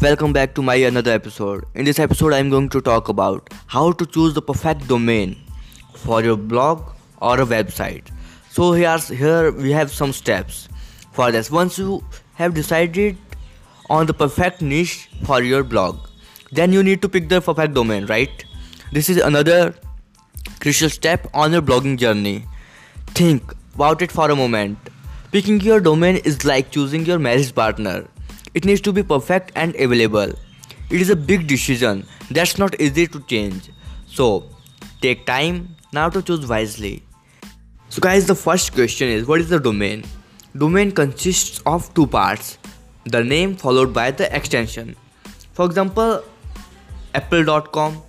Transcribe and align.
Welcome 0.00 0.32
back 0.32 0.54
to 0.54 0.62
my 0.62 0.76
another 0.76 1.10
episode. 1.10 1.64
In 1.74 1.84
this 1.84 1.98
episode, 1.98 2.32
I'm 2.32 2.50
going 2.50 2.68
to 2.68 2.80
talk 2.80 3.08
about 3.08 3.52
how 3.66 3.90
to 3.90 4.06
choose 4.06 4.32
the 4.32 4.40
perfect 4.40 4.86
domain 4.86 5.36
for 5.92 6.22
your 6.22 6.36
blog 6.36 6.92
or 7.20 7.40
a 7.40 7.44
website. 7.44 8.06
So 8.48 8.70
here's 8.70 9.08
here 9.08 9.50
we 9.50 9.72
have 9.72 9.90
some 9.90 10.12
steps 10.12 10.68
for 11.10 11.32
this. 11.32 11.50
Once 11.50 11.78
you 11.78 12.04
have 12.34 12.54
decided 12.54 13.16
on 13.90 14.06
the 14.06 14.14
perfect 14.14 14.62
niche 14.62 15.08
for 15.24 15.42
your 15.42 15.64
blog, 15.64 15.98
then 16.52 16.72
you 16.72 16.84
need 16.84 17.02
to 17.02 17.08
pick 17.08 17.28
the 17.28 17.40
perfect 17.40 17.74
domain, 17.74 18.06
right? 18.06 18.44
This 18.92 19.08
is 19.08 19.16
another 19.16 19.74
crucial 20.60 20.90
step 20.90 21.26
on 21.34 21.50
your 21.50 21.62
blogging 21.62 21.98
journey. 21.98 22.44
Think 23.08 23.52
about 23.74 24.00
it 24.00 24.12
for 24.12 24.30
a 24.30 24.36
moment. 24.36 24.78
Picking 25.32 25.60
your 25.60 25.80
domain 25.80 26.18
is 26.18 26.44
like 26.44 26.70
choosing 26.70 27.04
your 27.04 27.18
marriage 27.18 27.52
partner. 27.52 28.06
It 28.58 28.64
needs 28.64 28.80
to 28.86 28.92
be 28.92 29.04
perfect 29.04 29.52
and 29.54 29.76
available. 29.76 30.32
It 30.90 31.00
is 31.00 31.10
a 31.10 31.14
big 31.14 31.46
decision 31.46 32.04
that's 32.28 32.58
not 32.58 32.80
easy 32.80 33.06
to 33.06 33.20
change. 33.32 33.68
So, 34.08 34.50
take 35.00 35.26
time 35.26 35.76
now 35.92 36.08
to 36.08 36.20
choose 36.20 36.44
wisely. 36.44 37.04
So, 37.88 38.00
guys, 38.00 38.26
the 38.26 38.34
first 38.34 38.72
question 38.74 39.06
is 39.16 39.28
what 39.28 39.40
is 39.40 39.48
the 39.48 39.60
domain? 39.60 40.02
Domain 40.56 40.90
consists 40.90 41.60
of 41.66 41.92
two 41.94 42.06
parts 42.08 42.58
the 43.04 43.22
name 43.22 43.54
followed 43.54 43.94
by 43.94 44.10
the 44.10 44.26
extension. 44.34 44.96
For 45.52 45.66
example, 45.66 46.24
apple.com. 47.14 48.02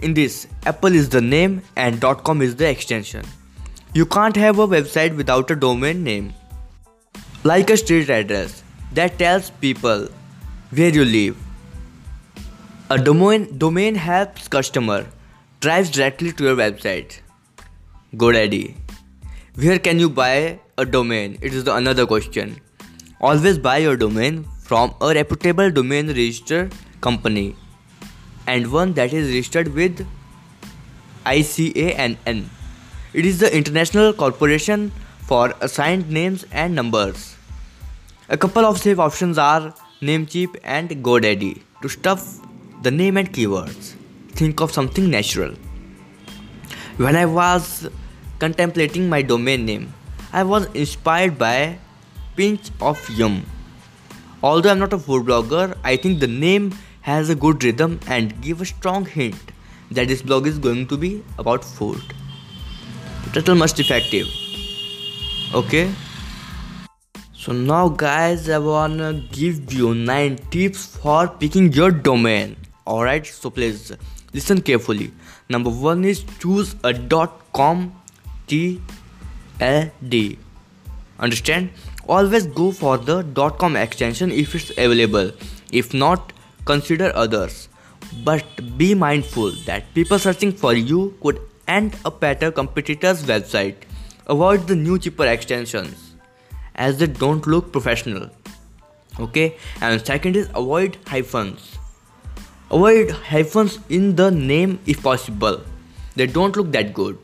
In 0.00 0.12
this, 0.12 0.48
Apple 0.66 0.94
is 0.94 1.08
the 1.08 1.22
name 1.22 1.62
and 1.76 2.02
.com 2.02 2.42
is 2.42 2.56
the 2.56 2.68
extension. 2.68 3.24
You 3.94 4.04
can't 4.04 4.36
have 4.36 4.58
a 4.58 4.68
website 4.68 5.16
without 5.16 5.50
a 5.50 5.56
domain 5.56 6.04
name. 6.04 6.34
Like 7.42 7.70
a 7.70 7.78
street 7.78 8.10
address 8.10 8.63
that 8.92 9.18
tells 9.18 9.50
people 9.50 10.08
where 10.70 10.90
you 10.90 11.04
live. 11.04 11.36
A 12.90 12.98
domain 12.98 13.58
domain 13.58 13.94
helps 13.94 14.48
customer 14.48 15.06
drives 15.60 15.90
directly 15.90 16.32
to 16.32 16.44
your 16.44 16.56
website. 16.56 17.20
GoDaddy. 18.14 18.74
Where 19.56 19.78
can 19.78 19.98
you 19.98 20.10
buy 20.10 20.58
a 20.78 20.84
domain? 20.84 21.38
It 21.40 21.54
is 21.54 21.64
the 21.64 21.74
another 21.74 22.06
question. 22.06 22.56
Always 23.20 23.58
buy 23.58 23.78
your 23.78 23.96
domain 23.96 24.44
from 24.60 24.94
a 25.00 25.14
reputable 25.14 25.70
domain 25.70 26.08
register 26.08 26.68
company 27.00 27.56
and 28.46 28.70
one 28.72 28.92
that 28.94 29.12
is 29.12 29.28
registered 29.28 29.72
with 29.74 30.06
ICANN. 31.24 32.44
It 33.14 33.24
is 33.24 33.38
the 33.38 33.56
International 33.56 34.12
Corporation 34.12 34.90
for 35.20 35.54
Assigned 35.60 36.10
Names 36.10 36.44
and 36.52 36.74
Numbers. 36.74 37.36
A 38.26 38.38
couple 38.38 38.64
of 38.64 38.78
safe 38.78 38.98
options 38.98 39.36
are 39.36 39.74
Namecheap 40.00 40.56
and 40.64 40.88
GoDaddy 40.88 41.60
to 41.82 41.90
stuff 41.90 42.40
the 42.82 42.90
name 42.90 43.18
and 43.18 43.30
keywords. 43.30 43.96
Think 44.30 44.60
of 44.60 44.72
something 44.72 45.10
natural. 45.10 45.54
When 46.96 47.16
I 47.16 47.26
was 47.26 47.86
contemplating 48.38 49.10
my 49.10 49.20
domain 49.20 49.66
name, 49.66 49.92
I 50.32 50.42
was 50.42 50.64
inspired 50.72 51.36
by 51.36 51.76
Pinch 52.34 52.70
of 52.80 52.98
Yum. 53.10 53.44
Although 54.42 54.70
I'm 54.70 54.78
not 54.78 54.94
a 54.94 54.98
food 54.98 55.26
blogger, 55.26 55.76
I 55.84 55.96
think 55.96 56.20
the 56.20 56.26
name 56.26 56.72
has 57.02 57.28
a 57.28 57.34
good 57.34 57.62
rhythm 57.62 58.00
and 58.06 58.40
give 58.40 58.62
a 58.62 58.64
strong 58.64 59.04
hint 59.04 59.52
that 59.90 60.08
this 60.08 60.22
blog 60.22 60.46
is 60.46 60.58
going 60.58 60.86
to 60.86 60.96
be 60.96 61.22
about 61.36 61.62
food. 61.62 62.00
Title 63.34 63.54
must 63.54 63.78
effective. 63.80 64.28
Okay. 65.52 65.92
So 67.44 67.52
now 67.52 67.88
guys 67.90 68.48
I 68.48 68.56
wanna 68.56 69.12
give 69.30 69.70
you 69.70 69.94
9 69.94 70.36
tips 70.50 70.84
for 71.00 71.28
picking 71.28 71.70
your 71.74 71.90
domain. 71.90 72.56
Alright, 72.86 73.26
so 73.26 73.50
please 73.50 73.92
listen 74.32 74.62
carefully. 74.62 75.12
Number 75.50 75.68
1 75.68 76.06
is 76.06 76.24
choose 76.38 76.74
a 76.82 76.94
.com 77.52 77.92
TLD. 78.48 80.38
Understand? 81.18 81.68
Always 82.08 82.46
go 82.46 82.70
for 82.70 82.96
the 82.96 83.22
.com 83.58 83.76
extension 83.76 84.30
if 84.30 84.54
it's 84.54 84.70
available. 84.70 85.30
If 85.70 85.92
not, 85.92 86.32
consider 86.64 87.12
others. 87.14 87.68
But 88.24 88.46
be 88.78 88.94
mindful 88.94 89.52
that 89.66 89.92
people 89.92 90.18
searching 90.18 90.52
for 90.64 90.72
you 90.72 91.14
could 91.20 91.42
end 91.68 91.94
up 92.06 92.24
at 92.24 92.42
a 92.42 92.50
competitor's 92.50 93.22
website. 93.34 93.86
Avoid 94.28 94.66
the 94.66 94.74
new 94.74 94.98
cheaper 94.98 95.26
extensions 95.26 96.03
as 96.74 96.98
they 96.98 97.06
don't 97.06 97.46
look 97.46 97.72
professional. 97.72 98.28
Okay? 99.20 99.56
And 99.80 100.04
second 100.04 100.36
is 100.36 100.50
avoid 100.54 100.98
hyphens. 101.06 101.78
Avoid 102.70 103.10
hyphens 103.10 103.78
in 103.88 104.16
the 104.16 104.30
name 104.30 104.80
if 104.86 105.02
possible. 105.02 105.60
They 106.16 106.26
don't 106.26 106.56
look 106.56 106.72
that 106.72 106.94
good. 106.94 107.18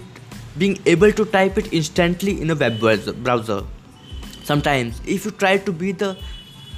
being 0.57 0.77
able 0.85 1.11
to 1.11 1.25
type 1.25 1.57
it 1.57 1.73
instantly 1.73 2.41
in 2.41 2.49
a 2.51 2.55
web 2.55 2.79
browser 2.79 3.63
sometimes 4.43 5.01
if 5.05 5.25
you 5.25 5.31
try 5.31 5.57
to 5.57 5.71
be 5.71 5.91
the 5.91 6.15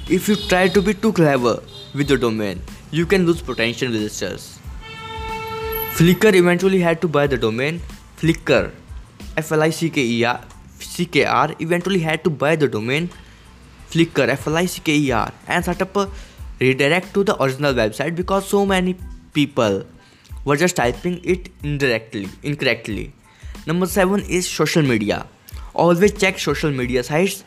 if 0.08 0.28
you 0.28 0.36
try 0.36 0.66
to 0.68 0.82
be 0.82 0.94
too 0.94 1.12
clever 1.12 1.56
with 1.94 2.08
the 2.08 2.18
domain 2.26 2.60
you 2.90 3.06
can 3.06 3.26
lose 3.26 3.42
potential 3.42 3.90
visitors 3.90 4.54
flickr 5.96 6.34
eventually 6.34 6.80
had 6.80 7.00
to 7.00 7.06
buy 7.06 7.24
the 7.28 7.36
domain. 7.38 7.80
Flickr 8.20 8.72
f-l-i-c-k-e-r 9.36 10.40
eventually 11.60 12.00
had 12.00 12.24
to 12.24 12.30
buy 12.30 12.56
the 12.56 12.66
domain. 12.66 13.08
Flickr 13.90 14.28
f-l-i-c-k-e-r 14.28 15.32
and 15.46 15.64
set 15.64 15.80
up 15.82 15.96
a 15.96 16.10
redirect 16.60 17.14
to 17.14 17.22
the 17.22 17.40
original 17.40 17.74
website 17.74 18.16
because 18.16 18.48
so 18.48 18.66
many 18.66 18.96
people 19.32 19.84
were 20.44 20.56
just 20.56 20.76
typing 20.76 21.20
it 21.24 21.50
indirectly 21.62 22.28
incorrectly. 22.42 23.12
Number 23.66 23.86
7 23.86 24.20
is 24.28 24.48
social 24.48 24.82
media. 24.82 25.26
Always 25.74 26.12
check 26.12 26.38
social 26.38 26.70
media 26.70 27.02
sites 27.02 27.42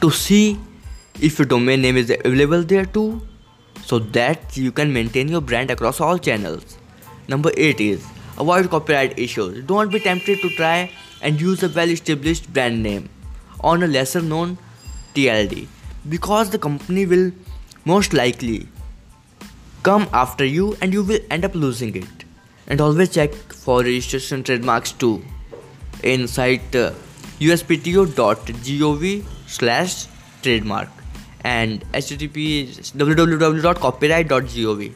to 0.00 0.10
see 0.10 0.58
if 1.20 1.38
your 1.38 1.46
domain 1.46 1.82
name 1.82 1.96
is 1.96 2.10
available 2.10 2.62
there 2.62 2.84
too 2.86 3.20
so 3.84 3.98
that 3.98 4.56
you 4.56 4.72
can 4.72 4.92
maintain 4.92 5.28
your 5.28 5.40
brand 5.40 5.70
across 5.70 6.00
all 6.00 6.18
channels. 6.18 6.78
Number 7.28 7.50
8 7.56 7.80
is 7.80 8.06
avoid 8.38 8.70
copyright 8.70 9.18
issues. 9.18 9.64
Don't 9.64 9.92
be 9.92 10.00
tempted 10.00 10.40
to 10.40 10.50
try 10.50 10.90
and 11.20 11.40
use 11.40 11.62
a 11.62 11.68
well 11.68 11.88
established 11.88 12.52
brand 12.52 12.82
name 12.82 13.08
on 13.60 13.82
a 13.82 13.86
lesser 13.86 14.22
known 14.22 14.58
TLD 15.14 15.66
because 16.08 16.50
the 16.50 16.58
company 16.58 17.06
will 17.06 17.30
most 17.84 18.12
likely 18.12 18.66
come 19.82 20.08
after 20.12 20.44
you 20.44 20.76
and 20.80 20.92
you 20.92 21.02
will 21.02 21.20
end 21.30 21.44
up 21.44 21.54
losing 21.54 21.96
it. 21.96 22.24
And 22.66 22.80
always 22.80 23.10
check 23.10 23.34
for 23.34 23.80
registration 23.80 24.42
trademarks 24.44 24.92
too. 24.92 25.22
In 26.02 26.28
site 26.28 26.74
uh, 26.74 26.92
uspto.gov 27.40 29.24
slash 29.46 30.06
trademark 30.42 30.88
and 31.44 31.84
http 31.92 32.66
www.copyright.gov 32.96 34.94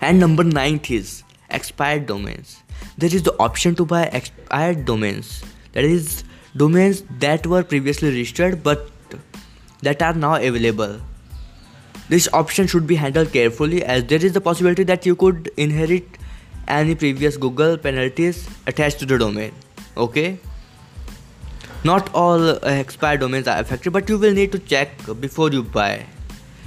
and 0.00 0.20
number 0.20 0.44
ninth 0.44 0.90
is 0.90 1.22
expired 1.50 2.06
domains. 2.06 2.62
There 2.98 3.14
is 3.14 3.22
the 3.22 3.34
option 3.38 3.74
to 3.76 3.84
buy 3.84 4.04
expired 4.04 4.84
domains. 4.84 5.42
That 5.72 5.84
is 5.84 6.24
domains 6.56 7.02
that 7.18 7.46
were 7.46 7.62
previously 7.64 8.08
registered 8.10 8.62
but 8.62 8.90
that 9.82 10.00
are 10.02 10.14
now 10.14 10.36
available 10.36 11.00
this 12.08 12.28
option 12.32 12.66
should 12.66 12.86
be 12.86 12.94
handled 12.94 13.32
carefully 13.32 13.84
as 13.84 14.04
there 14.04 14.24
is 14.24 14.32
the 14.32 14.40
possibility 14.40 14.84
that 14.84 15.06
you 15.06 15.16
could 15.16 15.50
inherit 15.56 16.04
any 16.68 16.94
previous 16.94 17.36
google 17.36 17.76
penalties 17.76 18.48
attached 18.66 18.98
to 18.98 19.06
the 19.06 19.18
domain 19.18 19.52
okay? 19.96 20.38
Not 21.84 22.12
all 22.14 22.48
uh, 22.48 22.58
expired 22.64 23.20
domains 23.20 23.46
are 23.48 23.58
affected 23.58 23.92
but 23.92 24.08
you 24.08 24.18
will 24.18 24.32
need 24.32 24.52
to 24.52 24.58
check 24.58 24.90
before 25.20 25.50
you 25.50 25.62
buy. 25.62 26.06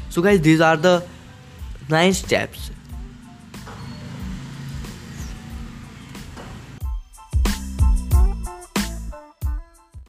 So 0.09 0.21
guys 0.21 0.41
these 0.41 0.61
are 0.61 0.77
the 0.77 1.03
nine 1.89 2.13
steps 2.13 2.71